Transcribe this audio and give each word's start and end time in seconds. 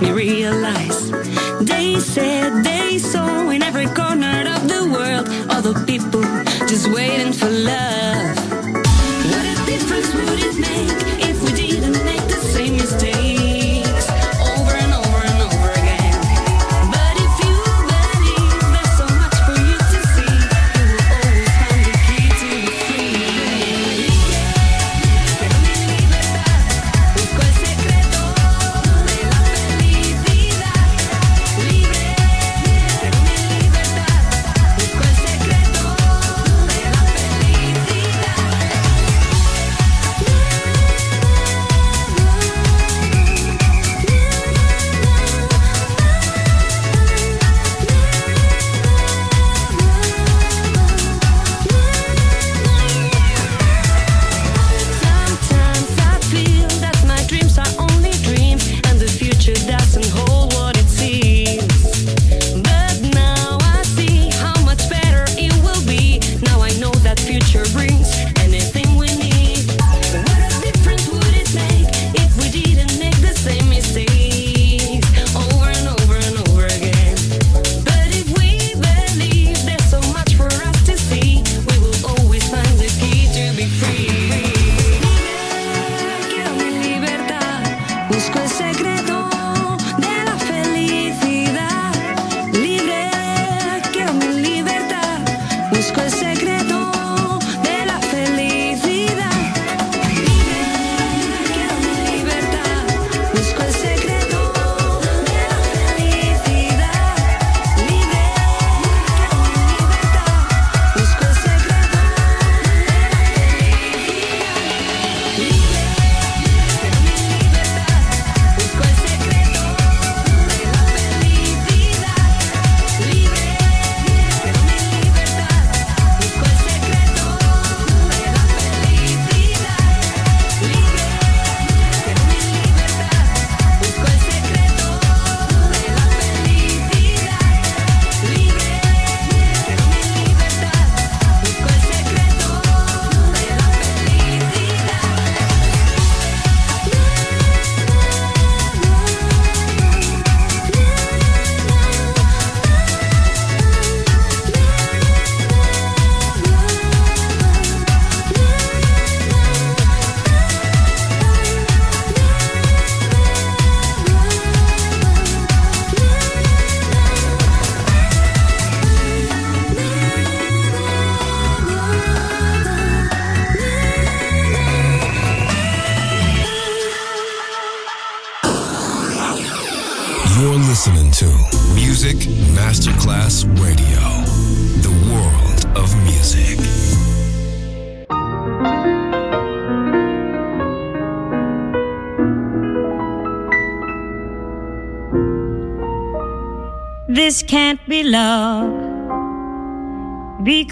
me 0.00 0.12
realize. 0.12 1.10
They 1.60 1.98
said 2.00 2.62
they 2.62 2.98
saw 2.98 3.50
in 3.50 3.62
every 3.62 3.86
corner 3.86 4.44
of 4.54 4.68
the 4.68 4.88
world 4.92 5.28
other 5.50 5.74
people 5.86 6.22
just 6.66 6.86
waiting 6.92 7.32
for 7.32 7.48
love. 7.48 8.36
What 9.30 9.44
a 9.52 9.66
difference 9.66 10.14
would 10.14 10.40
it 10.40 10.58
make? 10.58 11.17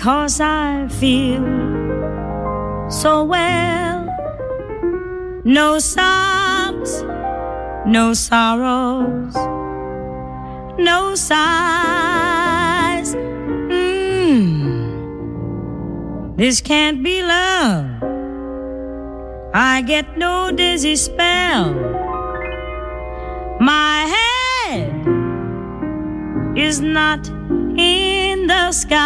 because 0.06 0.38
I 0.38 0.86
feel 0.86 1.42
so 2.88 3.24
well. 3.24 4.06
No 5.42 5.80
sobs, 5.80 7.02
no 7.84 8.14
sorrows, 8.14 9.34
no 10.78 11.16
sighs. 11.16 13.16
Mm, 13.74 14.76
this 16.36 16.60
can't 16.60 17.02
be 17.02 17.24
love. 17.24 17.90
I 19.52 19.82
get 19.82 20.16
no 20.16 20.52
dizzy 20.52 20.94
spell. 20.94 21.74
My 23.58 24.06
head 24.14 24.92
is 26.56 26.80
not 26.80 27.26
in 27.26 28.15
the 28.46 28.72
skies. 28.72 28.96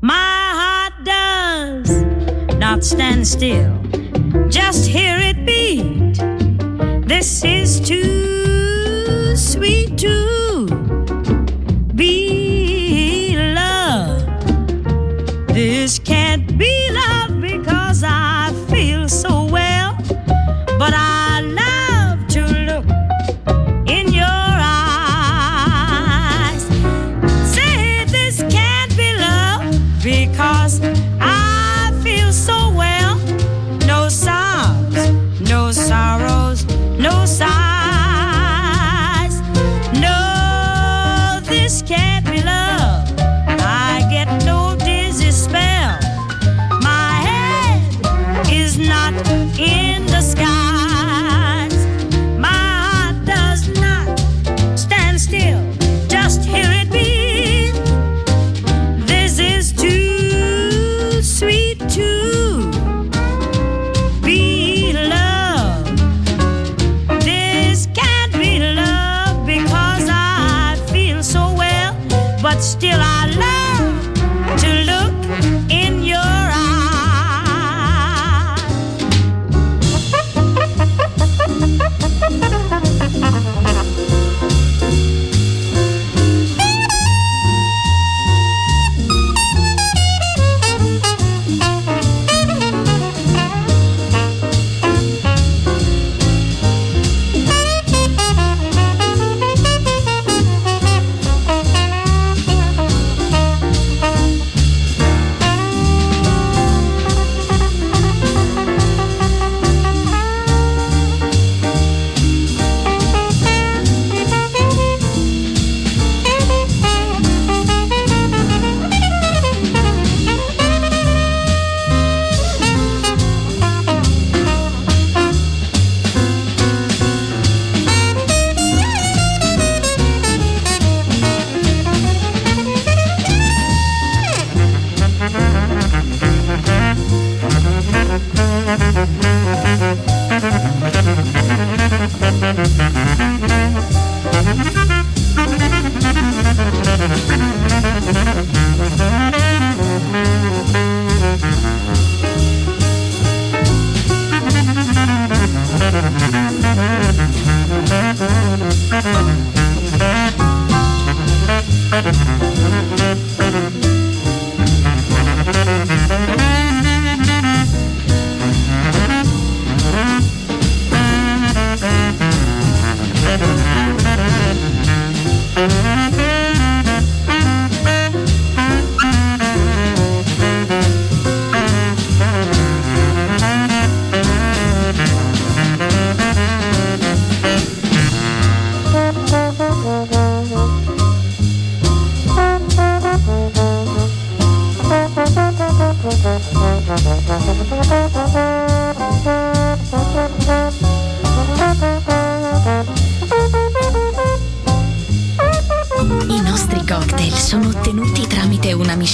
My 0.00 0.50
heart 0.60 0.94
does 1.04 2.04
not 2.56 2.84
stand 2.84 3.26
still, 3.26 3.76
just 4.48 4.86
hear 4.88 5.18
it 5.20 5.44
beat. 5.46 6.18
This 7.06 7.44
is 7.44 7.80
too 7.80 9.36
sweet 9.36 9.98
to 9.98 10.37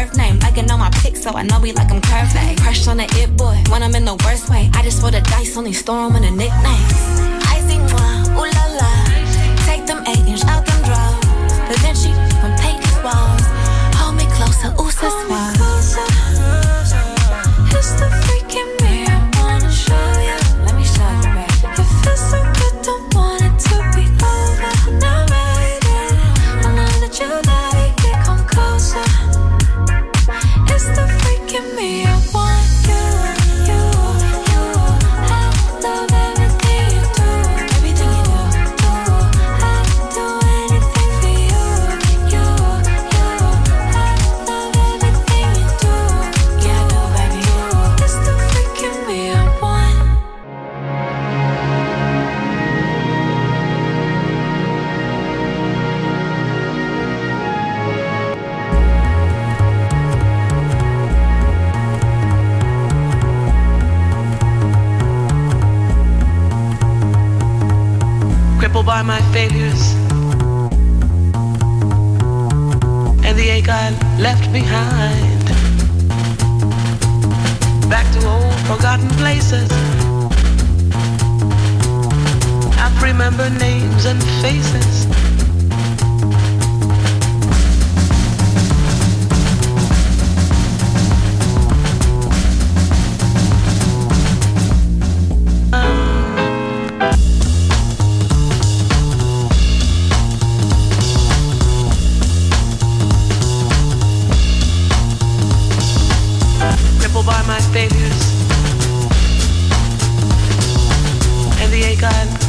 birth 0.00 0.16
name. 0.16 0.38
Liking 0.40 0.70
all 0.70 0.78
my 0.78 0.90
pick, 1.02 1.16
so 1.16 1.30
I 1.32 1.42
know 1.42 1.60
we 1.60 1.72
like 1.72 1.88
them 1.88 2.00
curvy. 2.00 2.36
Hey. 2.36 2.56
Crushed 2.56 2.88
on 2.88 2.96
the 2.98 3.04
it 3.20 3.36
boy 3.36 3.56
when 3.70 3.82
I'm 3.82 3.94
in 3.94 4.04
the 4.04 4.16
worst 4.24 4.50
way. 4.50 4.70
I 4.74 4.82
just 4.82 5.02
roll 5.02 5.10
the 5.10 5.20
dice, 5.20 5.56
on 5.56 5.64
these 5.64 5.82
them 5.82 6.14
and 6.16 6.24
the 6.24 6.30
nicknames. 6.30 7.00
I 7.52 7.60
see 7.66 7.78
moi, 7.92 8.38
ooh 8.38 8.48
la 8.56 8.64
la. 8.78 8.90
Take 9.66 9.86
them 9.86 10.02
eight 10.06 10.24
inch 10.26 10.44
out 10.44 10.64
them 10.66 10.80
drawers. 10.86 11.52
Da 11.68 11.74
Vinci 11.82 12.12
from 12.40 12.52
painted 12.62 12.96
walls. 13.04 13.44
Hold 13.98 14.16
me 14.16 14.26
closer, 14.36 14.70
ooh, 14.80 14.90
this 15.00 15.16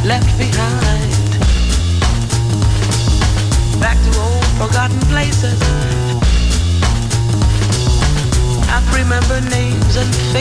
left 0.05 0.35
behind. 0.37 1.31
Back 3.79 3.97
to 3.97 4.19
old 4.19 4.45
forgotten 4.57 4.99
places. 5.01 5.61
I 8.69 8.79
remember 8.97 9.41
names 9.49 9.95
and 9.95 10.15
faces. 10.33 10.40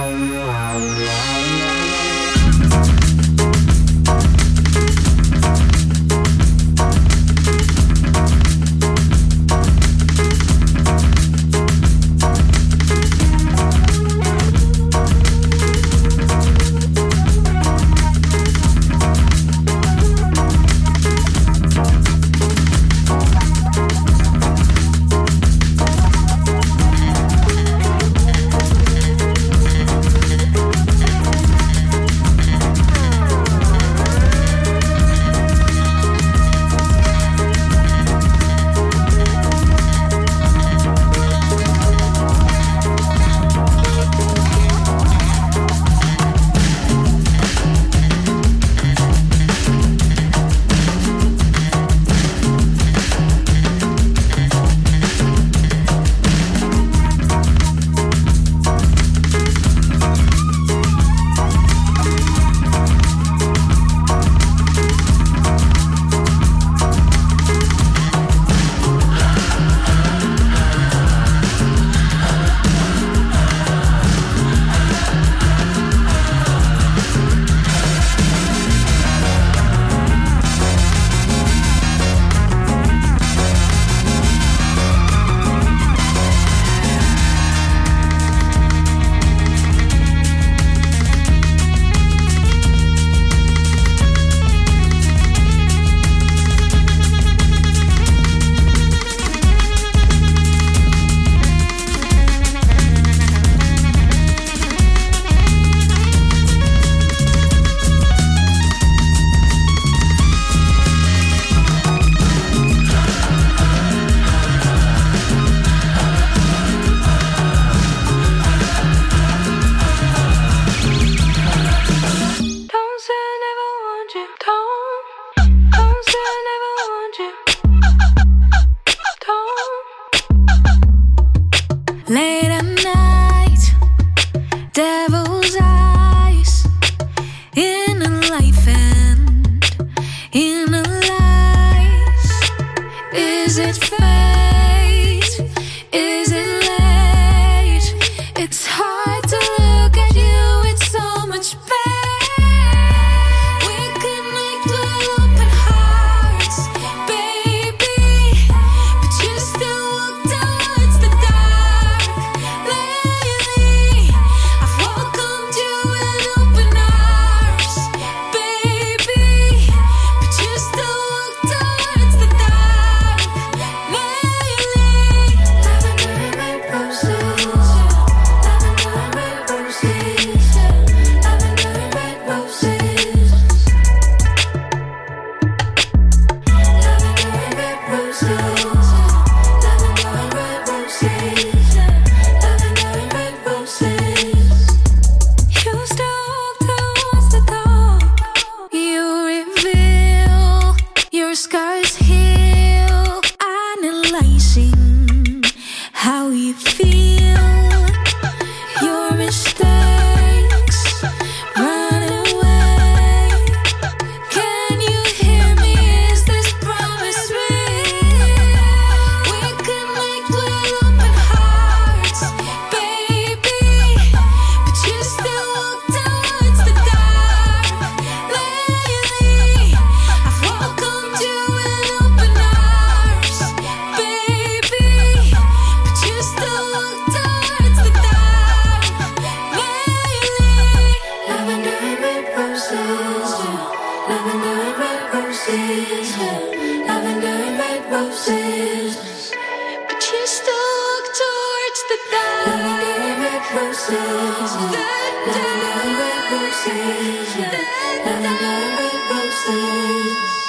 roses. 256.63 257.65
And 258.05 258.27
I 258.27 258.33
know 258.41 258.59
red 258.77 259.01
roses. 259.09 260.40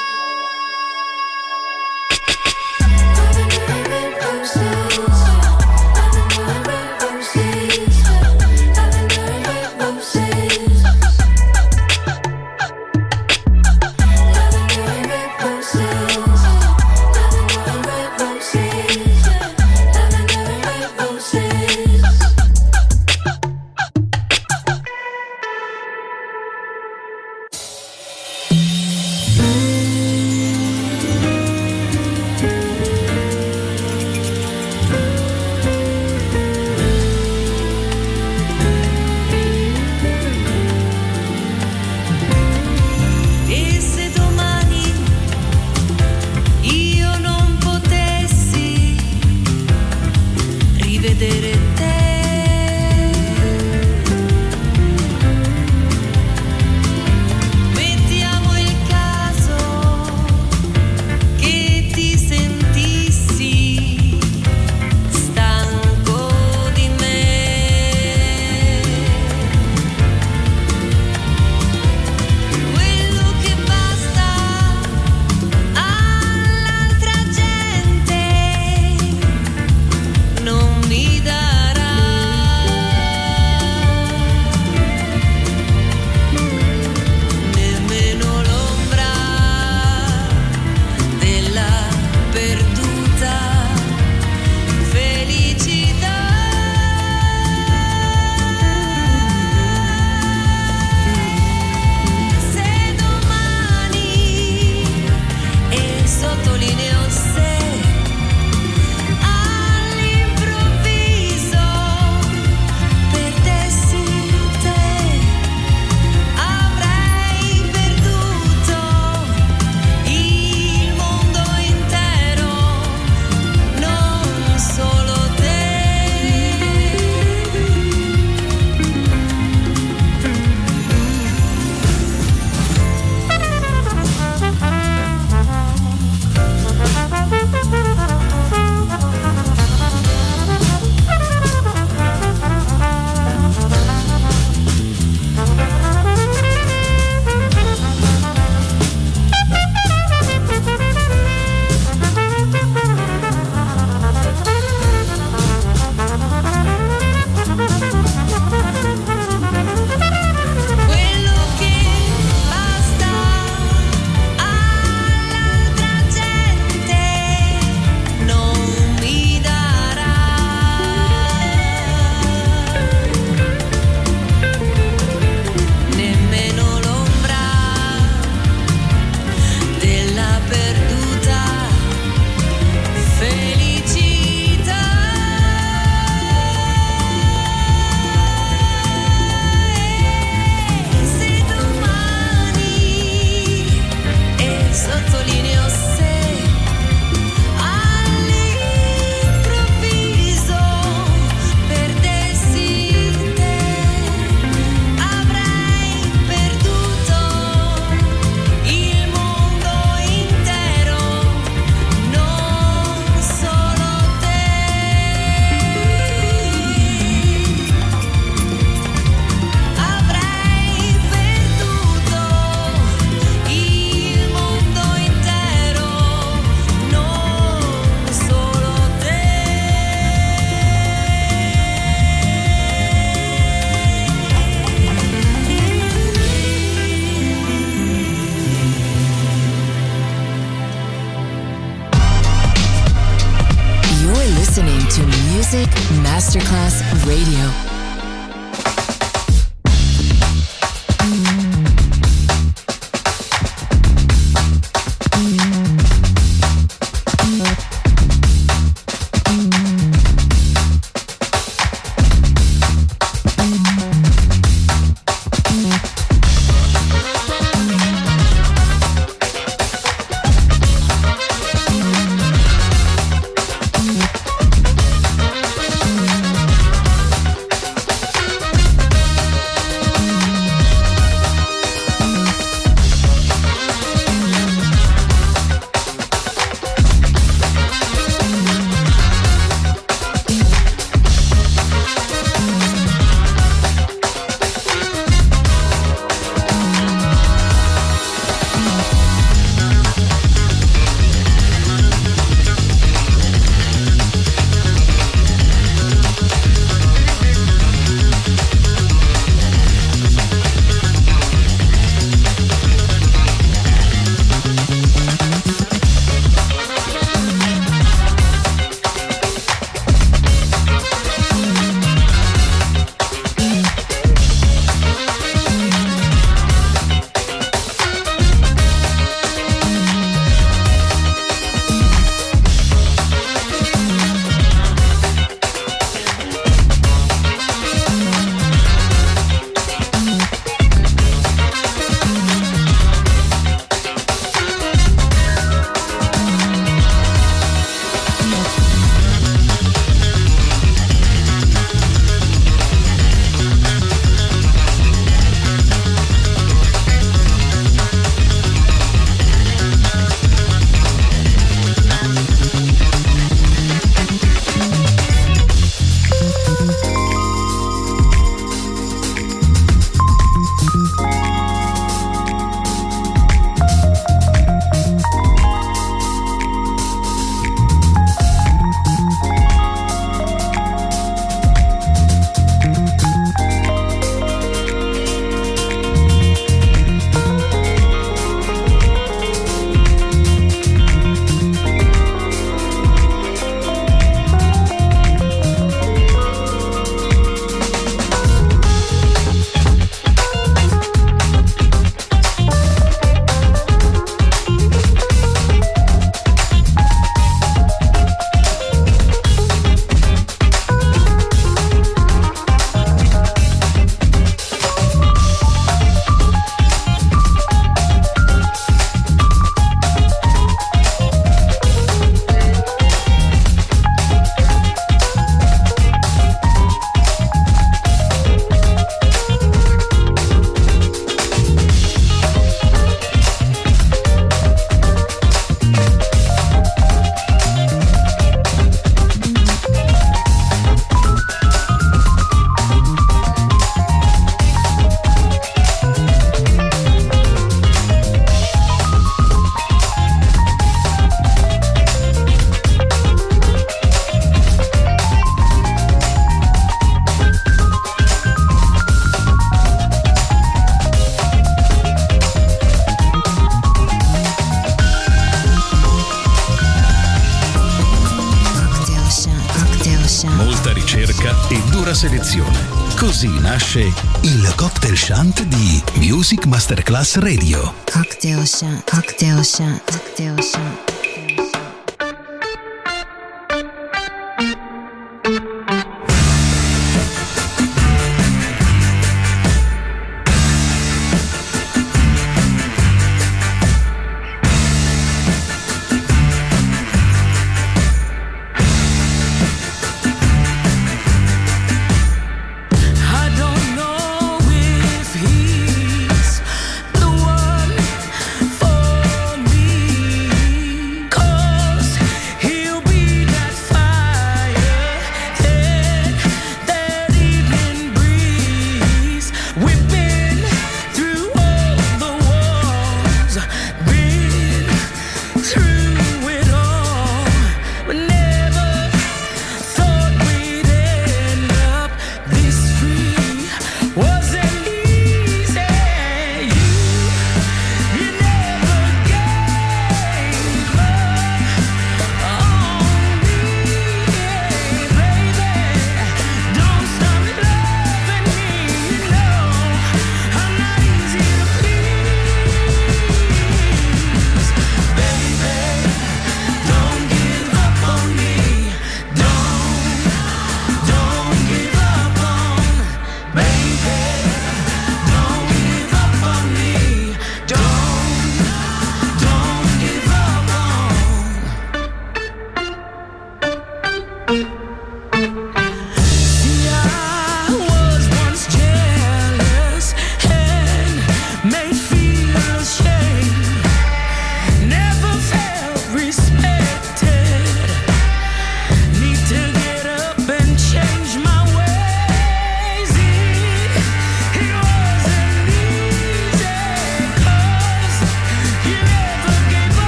Masterclass 477.03 477.17
Radio. 477.17 477.75
Cocktail 477.87 478.45
shant, 478.45 478.87
cocktail 478.87 479.43
shant, 479.43 479.85
cocktail 479.87 480.37
shant. 480.37 480.92